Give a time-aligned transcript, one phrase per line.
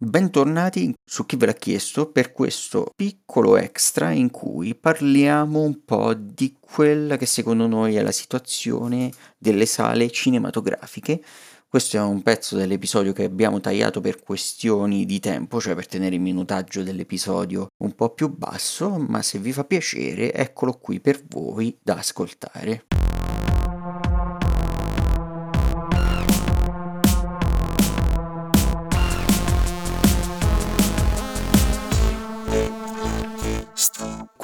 [0.00, 6.14] Bentornati su chi ve l'ha chiesto per questo piccolo extra in cui parliamo un po'
[6.14, 11.20] di quella che secondo noi è la situazione delle sale cinematografiche.
[11.66, 16.14] Questo è un pezzo dell'episodio che abbiamo tagliato per questioni di tempo, cioè per tenere
[16.14, 21.24] il minutaggio dell'episodio un po' più basso, ma se vi fa piacere, eccolo qui per
[21.26, 22.87] voi da ascoltare.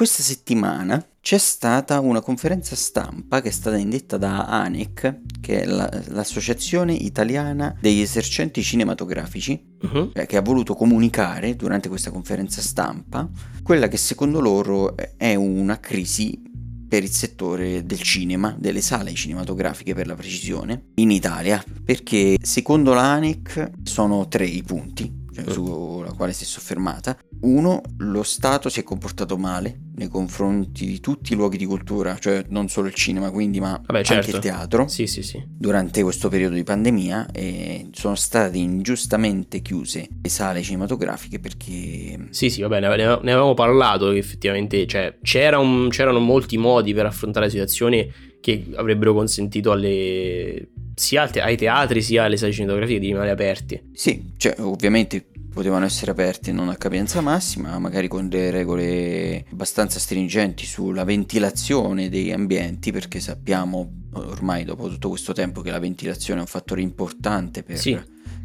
[0.04, 5.64] Questa settimana c'è stata una conferenza stampa che è stata indetta da ANEC, che è
[5.64, 10.12] la, l'associazione italiana degli esercenti cinematografici, uh-huh.
[10.12, 13.26] che ha voluto comunicare durante questa conferenza stampa
[13.62, 16.38] quella che secondo loro è una crisi
[16.86, 22.92] per il settore del cinema, delle sale cinematografiche per la precisione, in Italia, perché secondo
[22.92, 27.16] l'ANEC sono tre i punti cioè, sulla quale si è soffermata.
[27.40, 32.16] Uno, lo Stato si è comportato male nei confronti di tutti i luoghi di cultura,
[32.18, 34.14] cioè non solo il cinema, quindi, ma Vabbè, certo.
[34.14, 34.88] anche il teatro.
[34.88, 35.42] Sì, sì, sì.
[35.46, 42.28] Durante questo periodo di pandemia e sono state ingiustamente chiuse le sale cinematografiche perché...
[42.30, 47.06] Sì, sì, vabbè, ne, avevamo parlato che effettivamente cioè, c'era un, c'erano molti modi per
[47.06, 48.08] affrontare la situazione
[48.40, 53.90] che avrebbero consentito alle, sia ai teatri sia alle sale cinematografiche di rimanere aperti.
[53.92, 60.00] Sì, cioè ovviamente potevano essere aperti non a capienza massima, magari con delle regole abbastanza
[60.00, 66.40] stringenti sulla ventilazione degli ambienti, perché sappiamo ormai dopo tutto questo tempo che la ventilazione
[66.40, 67.98] è un fattore importante per sì.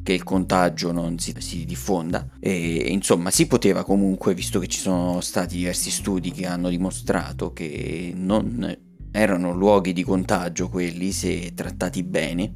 [0.03, 4.79] che il contagio non si, si, diffonda e insomma si poteva comunque, visto che ci
[4.79, 8.77] sono stati diversi studi che hanno dimostrato che non
[9.11, 12.55] erano luoghi di contagio quelli se trattati bene,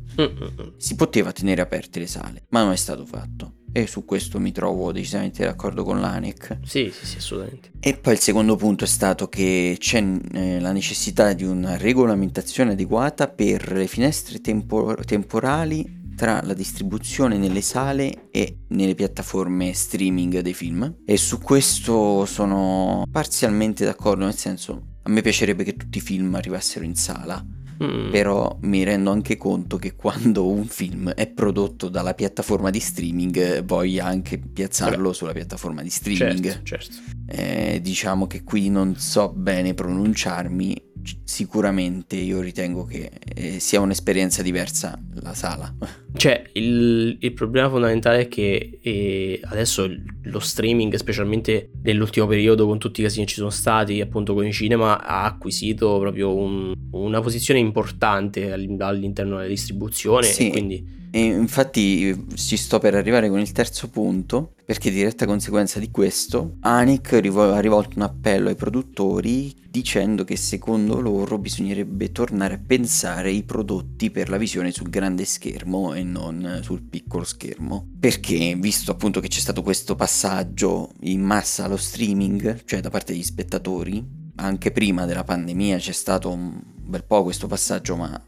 [0.78, 4.52] si poteva tenere aperte le sale, ma non è stato fatto e su questo mi
[4.52, 6.60] trovo decisamente d'accordo con l'ANEC.
[6.64, 7.72] Sì, sì, sì, assolutamente.
[7.80, 12.74] E poi il secondo punto è stato che c'è eh, la necessità di una regolamentazione
[12.74, 20.40] adeguata per le finestre tempor- temporali tra la distribuzione nelle sale e nelle piattaforme streaming
[20.42, 25.98] dei film e su questo sono parzialmente d'accordo, nel senso a me piacerebbe che tutti
[25.98, 27.46] i film arrivassero in sala
[27.84, 28.12] Mm.
[28.12, 33.64] Però mi rendo anche conto che quando un film è prodotto dalla piattaforma di streaming
[33.64, 35.14] voglia anche piazzarlo Vabbè.
[35.14, 36.44] sulla piattaforma di streaming.
[36.44, 36.96] Certo, certo.
[37.26, 40.92] Eh, diciamo che qui non so bene pronunciarmi,
[41.24, 45.74] sicuramente io ritengo che eh, sia un'esperienza diversa la sala.
[46.16, 49.90] Cioè, il, il problema fondamentale è che eh, adesso
[50.24, 54.46] lo streaming, specialmente nell'ultimo periodo con tutti i casini che ci sono stati, appunto con
[54.46, 60.48] i cinema, ha acquisito proprio un, una posizione importante all'interno della distribuzione sì.
[60.48, 65.78] e quindi e infatti ci sto per arrivare con il terzo punto, perché diretta conseguenza
[65.78, 72.56] di questo, Anik ha rivolto un appello ai produttori dicendo che secondo loro bisognerebbe tornare
[72.56, 77.90] a pensare i prodotti per la visione sul grande schermo e non sul piccolo schermo.
[78.00, 83.14] Perché, visto appunto che c'è stato questo passaggio in massa allo streaming, cioè da parte
[83.14, 88.22] degli spettatori, anche prima della pandemia c'è stato un bel po' questo passaggio, ma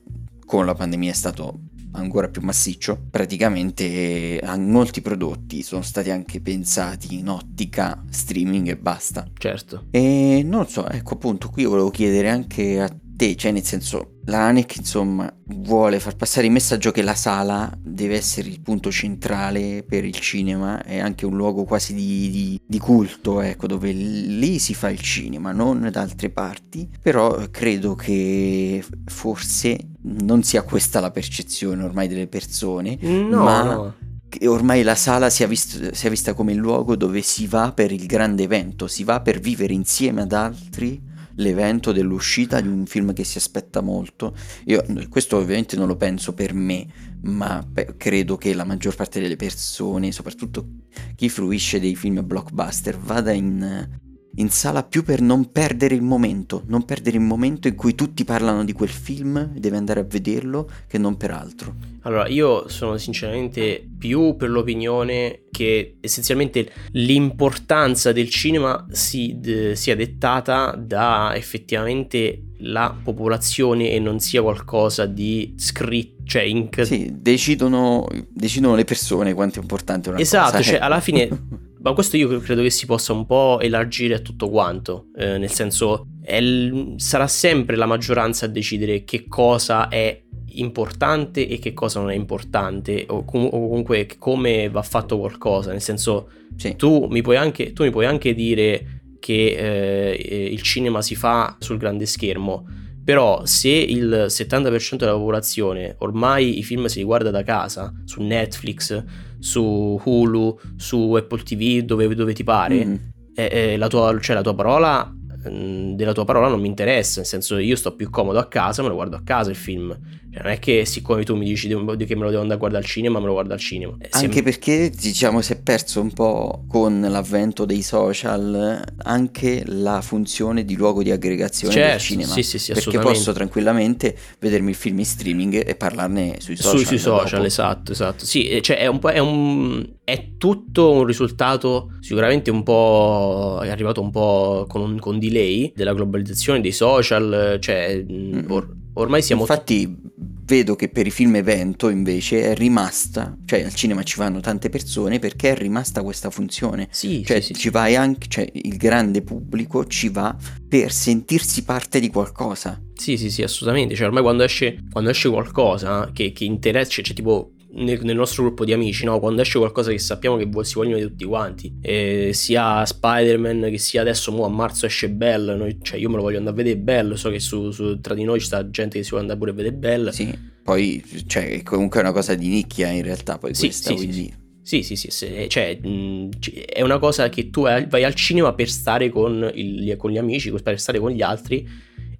[0.45, 1.59] con la pandemia è stato
[1.91, 9.25] ancora più massiccio, praticamente molti prodotti sono stati anche pensati in ottica streaming e basta.
[9.37, 9.85] Certo.
[9.91, 14.47] E non so, ecco appunto, qui volevo chiedere anche a te, cioè nel senso, la
[14.47, 19.83] ANEC insomma vuole far passare il messaggio che la sala deve essere il punto centrale
[19.83, 24.59] per il cinema, è anche un luogo quasi di, di, di culto, ecco, dove lì
[24.59, 30.99] si fa il cinema, non da altre parti, però credo che forse non sia questa
[30.99, 33.95] la percezione ormai delle persone, no, ma...
[34.41, 38.05] Ormai la sala sia, visto, sia, vista come il luogo dove si va per il
[38.05, 41.01] grande evento, si va per vivere insieme ad altri
[41.35, 44.35] l'evento dell'uscita di un film che si aspetta molto.
[44.65, 46.87] Io questo ovviamente non lo penso per me,
[47.23, 50.67] ma beh, credo che la maggior parte delle persone, soprattutto
[51.15, 53.99] chi fruisce dei film blockbuster, vada in,
[54.35, 58.23] in sala più per non perdere il momento, non perdere il momento in cui tutti
[58.23, 61.93] parlano di quel film, deve andare a vederlo, che non per altro.
[62.01, 69.95] Allora, io sono sinceramente più per l'opinione che essenzialmente l'importanza del cinema si, d- sia
[69.95, 76.69] dettata da effettivamente la popolazione e non sia qualcosa di scritto, cioè in...
[76.81, 80.59] Sì, decidono, decidono le persone quanto è importante una esatto, cosa.
[80.59, 81.63] Esatto, cioè alla fine...
[81.85, 85.51] Ma questo io credo che si possa un po' elargire a tutto quanto, eh, nel
[85.51, 90.19] senso l- sarà sempre la maggioranza a decidere che cosa è
[90.55, 95.69] importante e che cosa non è importante, o, com- o comunque come va fatto qualcosa.
[95.73, 96.75] Nel senso, Sì.
[96.75, 101.55] tu, mi puoi anche, tu mi puoi anche dire che eh, il cinema si fa
[101.59, 102.65] sul grande schermo,
[103.03, 109.03] però se il 70% della popolazione ormai i film si guarda da casa, su Netflix,
[109.39, 112.95] su Hulu, su Apple TV, dove, dove ti pare, Mm.
[113.35, 115.14] eh, eh, la, tua, cioè, la tua parola
[115.49, 118.87] della tua parola non mi interessa, nel senso io sto più comodo a casa, me
[118.89, 119.97] lo guardo a casa il film.
[120.31, 122.83] Cioè, non è che siccome tu mi dici che me lo devo andare a guardare
[122.83, 123.95] al cinema, me lo guardo al cinema.
[123.99, 130.01] Eh, Anche perché diciamo si è perso un po' con l'avvento dei social anche la
[130.01, 132.33] funzione di luogo di aggregazione del Certo, cinema.
[132.33, 136.75] sì, sì, sì, perché posso tranquillamente vedermi il film in streaming e parlarne sui social.
[136.79, 137.45] Sui, sui social, dopo.
[137.45, 138.25] esatto, esatto.
[138.25, 138.99] Sì, eh, cioè è un.
[139.01, 143.59] È, un, è tutto un risultato sicuramente un po'.
[143.63, 145.34] è arrivato un po' con un con delay
[145.75, 147.57] della globalizzazione dei social.
[147.59, 148.05] Cioè,
[148.47, 149.41] or- ormai siamo.
[149.41, 150.03] Infatti
[150.45, 154.69] vedo che per i film evento invece è rimasta, cioè al cinema ci vanno tante
[154.69, 156.87] persone perché è rimasta questa funzione.
[156.91, 160.35] Sì, Cioè sì, sì, ci vai anche, cioè il grande pubblico ci va
[160.67, 162.79] per sentirsi parte di qualcosa.
[162.93, 163.95] Sì, sì, sì, assolutamente.
[163.95, 168.15] Cioè, ormai quando esce, quando esce qualcosa che, che interessa, cioè, cioè, tipo nel, nel
[168.15, 169.19] nostro gruppo di amici, no?
[169.19, 173.77] Quando esce qualcosa che sappiamo che si vogliono di tutti quanti, eh, sia Spider-Man che
[173.77, 176.57] sia adesso, mo a marzo esce Bell, noi- cioè io me lo voglio andare a
[176.63, 179.39] vedere Bell, so che su, su- tra di noi sta gente che si vuole andare
[179.39, 180.09] pure a vedere Bell.
[180.09, 180.33] Sì,
[180.63, 184.05] poi cioè comunque è una cosa di nicchia in realtà poi Sì, questa, sì, sì,
[184.05, 188.03] quindi Sì, sì, sì, se- cioè, mh, c- è una cosa che tu vai vai
[188.03, 191.67] al cinema per stare con, il- con gli amici, per stare con gli altri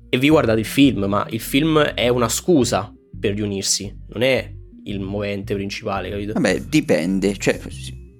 [0.10, 4.54] e vi guardate il film, ma il film è una scusa per riunirsi, non è
[4.85, 6.33] il movente principale, capito?
[6.33, 7.59] vabbè, dipende, cioè,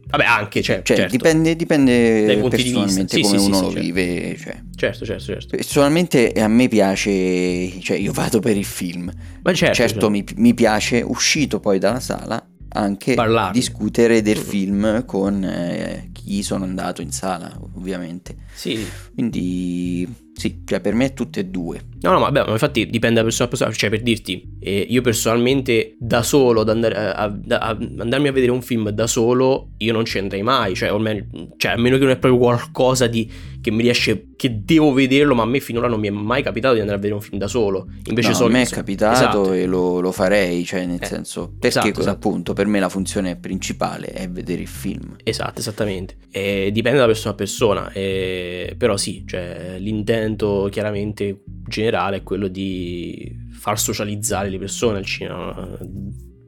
[0.08, 2.80] Vabbè, anche, cioè, cioè, certo, dipende, dipende Dai punti di vista.
[2.80, 3.86] personalmente Sì, come sì, uno sì, lo certo.
[3.86, 4.62] vive, cioè.
[4.76, 5.56] certo, certo, certo.
[5.56, 9.12] Personalmente a me piace, cioè io vado per il film.
[9.42, 10.10] Ma certo, certo, certo.
[10.10, 13.52] Mi, mi piace, uscito poi dalla sala, anche Parlarne.
[13.52, 18.36] discutere del film con eh, chi sono andato in sala, ovviamente.
[18.54, 21.82] Sì, Quindi sì, cioè per me tutte e due.
[22.02, 23.72] No, no, ma vabbè, ma infatti dipende da persona a persona.
[23.72, 28.28] Cioè, per dirti, eh, io personalmente da solo, ad andare a, a- da- a- andarmi
[28.30, 30.74] a vedere un film da solo, io non ci andrei mai.
[30.74, 31.26] Cioè, almeno,
[31.58, 33.30] cioè, a meno che non è proprio qualcosa di,
[33.62, 36.74] che mi riesce, che devo vederlo, ma a me finora non mi è mai capitato
[36.74, 37.88] di andare a vedere un film da solo.
[38.06, 39.14] Invece No, so a me è capitato
[39.44, 39.54] Esatto.
[39.54, 42.10] e lo, lo farei, cioè nel Eh, senso, perché esatto, esatto.
[42.10, 45.16] appunto per me la funzione principale è vedere il film.
[45.24, 46.16] Esatto, esattamente.
[46.32, 47.92] E dipende da persona a persona.
[47.92, 55.06] e- Però sì, cioè, l'intento chiaramente generale è quello di far socializzare le persone al
[55.06, 55.78] cinema,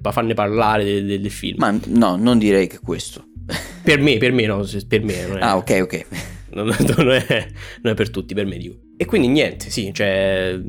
[0.01, 1.57] ma farne parlare de- de- del film.
[1.59, 3.25] Ma no, non direi che questo.
[3.83, 6.05] Per me, per me no, per me non è, Ah, ok, ok.
[6.51, 6.67] non,
[6.97, 7.47] non è,
[7.81, 8.75] non è per tutti, per me dico.
[8.97, 10.59] E quindi niente, sì, cioè,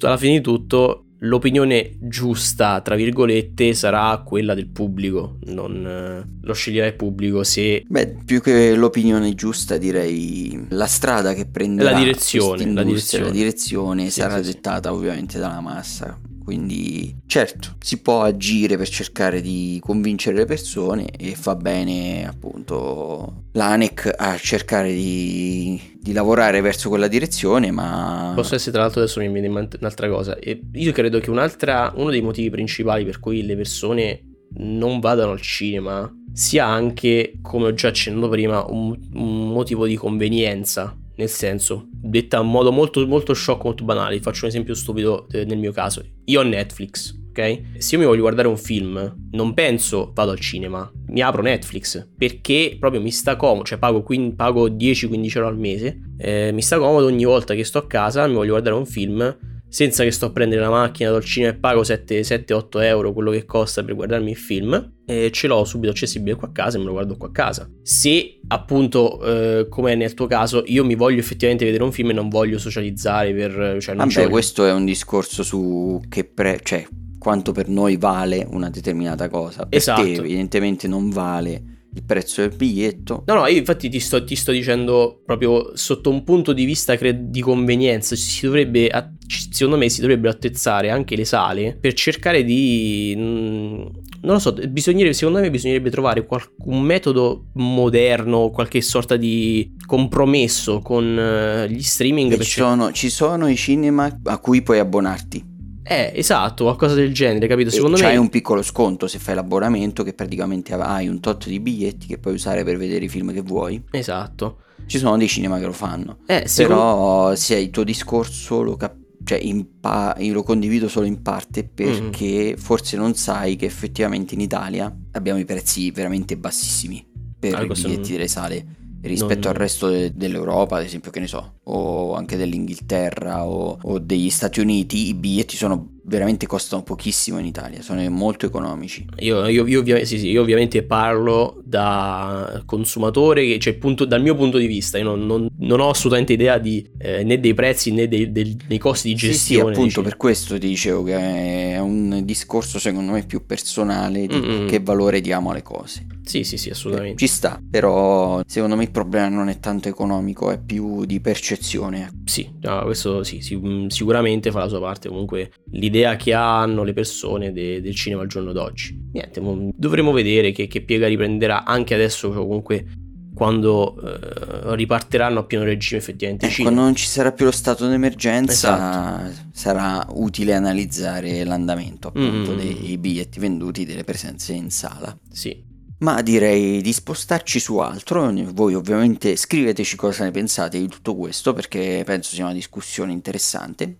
[0.00, 6.52] alla fine di tutto l'opinione giusta, tra virgolette, sarà quella del pubblico, non eh, lo
[6.52, 11.98] sceglierà il pubblico se Beh, più che l'opinione giusta, direi la strada che prenderà La
[11.98, 13.24] direzione, la direzione.
[13.24, 14.52] la direzione Sì, sarà sì, sì.
[14.52, 16.18] dettata ovviamente dalla massa.
[16.42, 23.44] Quindi, certo, si può agire per cercare di convincere le persone e fa bene appunto
[23.52, 29.20] l'ANEC a cercare di, di lavorare verso quella direzione, ma Posso essere, tra l'altro, adesso
[29.20, 30.36] mi viene in mente un'altra cosa.
[30.36, 34.22] E io credo che uno dei motivi principali per cui le persone
[34.54, 39.96] non vadano al cinema sia anche, come ho già accennato prima, un, un motivo di
[39.96, 40.96] convenienza.
[41.22, 45.44] Nel senso, detta in modo molto, molto sciocco, molto banale, faccio un esempio stupido eh,
[45.44, 46.04] nel mio caso.
[46.24, 47.78] Io ho Netflix, ok?
[47.78, 52.08] Se io mi voglio guardare un film, non penso vado al cinema, mi apro Netflix
[52.18, 56.78] perché proprio mi sta comodo, cioè pago, pago 10-15 euro al mese, eh, mi sta
[56.78, 59.38] comodo ogni volta che sto a casa, mi voglio guardare un film
[59.72, 63.46] senza che sto a prendere la macchina dal cinema e pago 7-8 euro quello che
[63.46, 66.86] costa per guardarmi il film e ce l'ho subito accessibile qua a casa e me
[66.86, 71.20] lo guardo qua a casa se appunto eh, come nel tuo caso io mi voglio
[71.20, 74.84] effettivamente vedere un film e non voglio socializzare per cioè non Vabbè, questo è un
[74.84, 76.86] discorso su che pre- cioè
[77.18, 79.64] quanto per noi vale una determinata cosa.
[79.64, 80.02] Per Esatto.
[80.02, 81.62] te evidentemente non vale
[81.94, 83.22] il prezzo del biglietto.
[83.26, 86.96] No, no, io infatti ti sto, ti sto dicendo proprio sotto un punto di vista
[86.96, 91.92] cre- di convenienza, si dovrebbe, a- secondo me si dovrebbero attezzare anche le sale per
[91.94, 93.14] cercare di...
[93.16, 93.82] mm,
[94.22, 99.74] non lo so, bisognerebbe, secondo me bisognerebbe trovare qual- un metodo moderno, qualche sorta di
[99.86, 102.38] compromesso con eh, gli streaming.
[102.38, 105.50] Ci, sono, ci sono i cinema a cui puoi abbonarti.
[105.84, 107.70] Eh, esatto, qualcosa del genere, capito?
[107.70, 108.06] Secondo e me...
[108.06, 112.18] c'hai un piccolo sconto se fai l'abbonamento che praticamente hai un tot di biglietti che
[112.18, 113.82] puoi usare per vedere i film che vuoi.
[113.90, 114.58] Esatto.
[114.86, 116.18] Ci sono dei cinema che lo fanno.
[116.26, 116.82] Eh, secondo...
[116.82, 119.01] Però se il tuo discorso lo cap-
[119.38, 122.60] cioè pa- io lo condivido solo in parte perché mm.
[122.60, 127.04] forse non sai che effettivamente in Italia abbiamo i prezzi veramente bassissimi
[127.38, 128.10] per ah, i biglietti non...
[128.10, 128.66] delle sale
[129.02, 129.48] rispetto non...
[129.48, 134.30] al resto de- dell'Europa, ad esempio, che ne so, o anche dell'Inghilterra o, o degli
[134.30, 139.06] Stati Uniti, i biglietti sono veramente costano pochissimo in Italia, sono molto economici.
[139.18, 144.34] Io, io, io, ovvi- sì, sì, io ovviamente parlo da consumatore, cioè punto, dal mio
[144.34, 147.92] punto di vista, io non, non, non ho assolutamente idea di, eh, né dei prezzi
[147.92, 149.34] né dei, dei, dei costi di gestione.
[149.34, 150.06] Sì, sì appunto diciamo.
[150.06, 154.66] per questo ti dicevo che è un discorso secondo me più personale di Mm-mm.
[154.66, 156.06] che valore diamo alle cose.
[156.24, 157.18] Sì, sì, sì, assolutamente.
[157.18, 162.22] Ci sta, però secondo me il problema non è tanto economico, è più di percezione.
[162.24, 166.92] Sì, no, questo sì, sì, sicuramente fa la sua parte, comunque l'idea che hanno le
[166.92, 169.10] persone de- del cinema al giorno d'oggi.
[169.12, 169.42] Niente,
[169.76, 172.86] dovremo vedere che, che piega riprenderà anche adesso comunque
[173.34, 176.46] quando eh, riparteranno a pieno regime effettivamente.
[176.46, 179.50] Eh, quando non ci sarà più lo stato d'emergenza esatto.
[179.52, 182.56] sarà utile analizzare l'andamento appunto mm.
[182.56, 185.16] dei biglietti venduti, delle presenze in sala.
[185.30, 185.70] Sì,
[186.02, 188.32] ma direi di spostarci su altro.
[188.52, 193.98] Voi ovviamente scriveteci cosa ne pensate di tutto questo perché penso sia una discussione interessante.